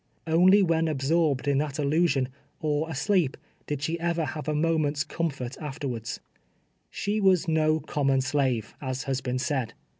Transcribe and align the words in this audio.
Only 0.25 0.63
\vhen 0.63 0.89
absorbed 0.89 1.47
in 1.47 1.59
that 1.59 1.77
illusion, 1.77 2.29
or 2.59 2.89
asleep, 2.89 3.37
did 3.67 3.83
she 3.83 3.99
ever 3.99 4.25
have 4.25 4.47
a 4.47 4.55
moment's 4.55 5.03
comfort 5.03 5.55
afterwards. 5.61 6.19
She 6.89 7.21
was 7.21 7.47
no 7.47 7.79
common 7.79 8.21
slave, 8.21 8.73
as 8.81 9.03
has 9.03 9.21
been 9.21 9.37
said. 9.37 9.75